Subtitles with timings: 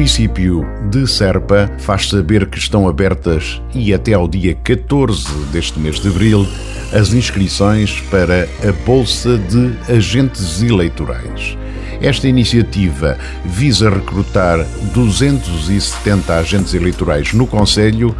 [0.00, 6.00] Município de Serpa faz saber que estão abertas e até ao dia 14 deste mês
[6.00, 6.48] de abril
[6.90, 11.54] as inscrições para a Bolsa de Agentes Eleitorais.
[12.00, 18.16] Esta iniciativa visa recrutar 270 agentes eleitorais no Conselho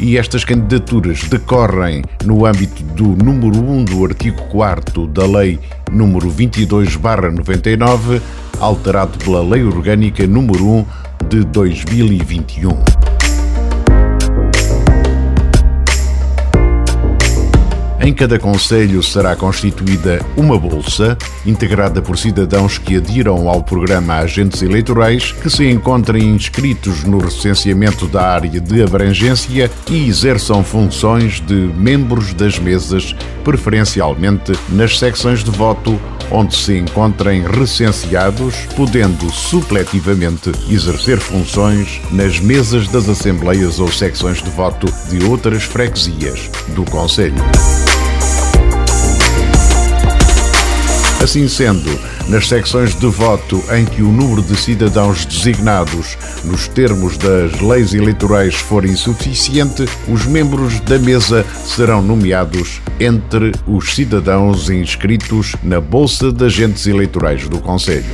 [0.00, 5.60] e estas candidaturas decorrem no âmbito do número 1 do artigo 4 da Lei
[5.92, 8.18] número 22/99
[8.58, 12.97] alterado pela Lei Orgânica número 1 de 2021.
[18.08, 21.14] Em cada conselho será constituída uma bolsa,
[21.44, 28.08] integrada por cidadãos que adiram ao programa Agentes Eleitorais, que se encontrem inscritos no recenseamento
[28.08, 35.50] da área de abrangência e exerçam funções de membros das mesas, preferencialmente nas secções de
[35.50, 36.00] voto
[36.30, 44.48] onde se encontrem recenseados, podendo supletivamente exercer funções nas mesas das assembleias ou secções de
[44.48, 47.36] voto de outras freguesias do Conselho.
[51.28, 51.90] Assim sendo,
[52.30, 57.92] nas secções de voto em que o número de cidadãos designados nos termos das leis
[57.92, 66.32] eleitorais for insuficiente, os membros da mesa serão nomeados entre os cidadãos inscritos na Bolsa
[66.32, 68.06] de Agentes Eleitorais do Conselho.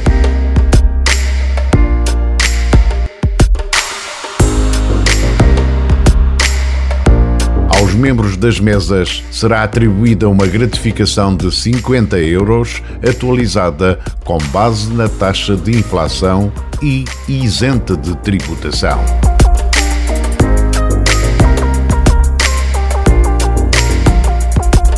[8.05, 15.57] Membros das mesas será atribuída uma gratificação de 50 euros, atualizada com base na taxa
[15.57, 16.53] de inflação
[16.83, 18.99] e isenta de tributação.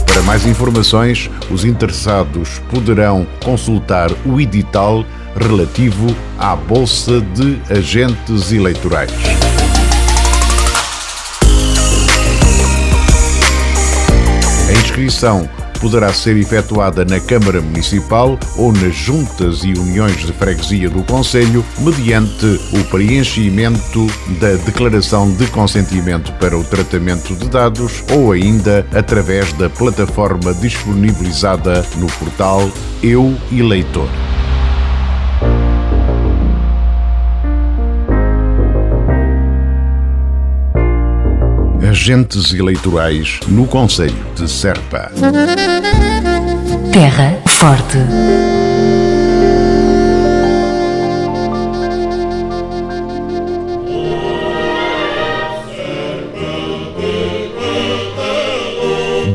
[0.04, 5.04] Para mais informações, os interessados poderão consultar o edital
[5.36, 6.08] relativo
[6.41, 9.12] à Bolsa de Agentes Eleitorais.
[14.96, 15.48] Inscrição
[15.80, 21.62] poderá ser efetuada na Câmara Municipal ou nas juntas e uniões de freguesia do Conselho,
[21.78, 24.06] mediante o preenchimento
[24.40, 31.84] da declaração de consentimento para o tratamento de dados ou ainda através da plataforma disponibilizada
[31.96, 32.70] no portal
[33.02, 34.08] Eu Eleitor.
[41.96, 45.10] Agentes eleitorais no Conselho de Serpa.
[46.92, 47.96] Terra Forte.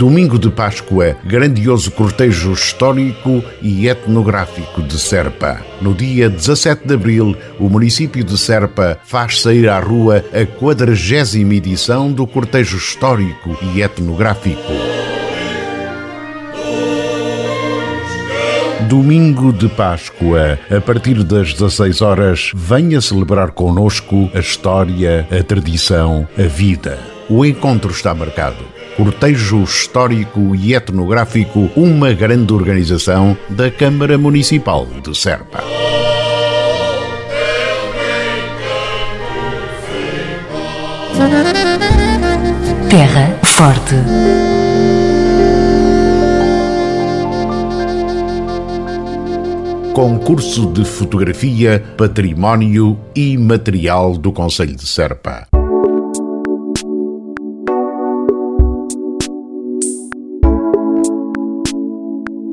[0.01, 5.61] Domingo de Páscoa, grandioso cortejo histórico e etnográfico de Serpa.
[5.79, 11.53] No dia 17 de abril, o município de Serpa faz sair à rua a quadragésima
[11.53, 14.73] edição do cortejo histórico e etnográfico.
[18.89, 26.27] Domingo de Páscoa, a partir das 16 horas, venha celebrar conosco a história, a tradição,
[26.35, 26.97] a vida.
[27.29, 35.17] O encontro está marcado cortejo histórico e etnográfico, uma grande organização da Câmara Municipal de
[35.17, 35.63] Serpa.
[42.89, 43.95] Terra Forte.
[49.93, 55.50] Concurso de Fotografia, Património e Material do Conselho de Serpa.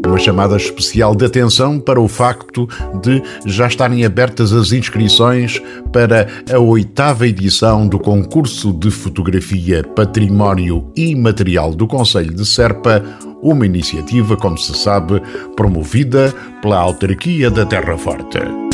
[0.08, 2.66] Uma chamada especial de atenção para o facto
[3.02, 5.60] de já estarem abertas as inscrições
[5.92, 13.04] para a oitava edição do concurso de fotografia Património e Material do Conselho de Serpa,
[13.42, 15.22] uma iniciativa, como se sabe,
[15.54, 18.67] promovida pela autarquia da Terra Forte.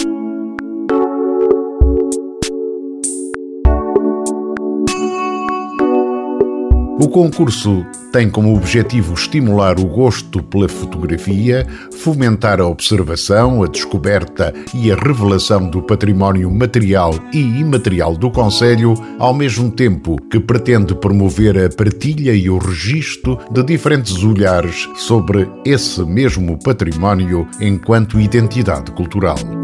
[7.04, 11.66] O concurso tem como objetivo estimular o gosto pela fotografia,
[11.98, 18.94] fomentar a observação, a descoberta e a revelação do património material e imaterial do Conselho,
[19.18, 25.46] ao mesmo tempo que pretende promover a partilha e o registro de diferentes olhares sobre
[25.62, 29.63] esse mesmo património enquanto identidade cultural.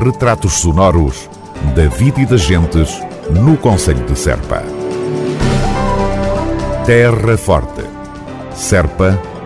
[0.05, 1.31] Retratos sonoros
[1.75, 3.01] da vida e das gentes
[3.31, 4.65] no Conselho de Serpa.
[6.87, 7.85] Terra Forte.
[8.53, 9.21] Serpa